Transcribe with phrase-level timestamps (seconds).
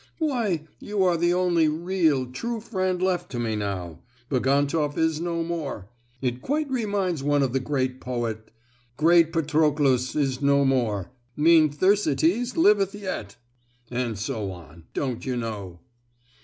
[0.17, 3.99] "Why, you are the only real, true friend left to me now!
[4.29, 5.91] Bagantoff is no more!
[6.23, 8.49] it quite reminds one of the great poet:
[8.97, 13.35] "Great Patroclus is no more, Mean Thersites liveth yet!"
[13.91, 15.81] —and so on,—don't you know!"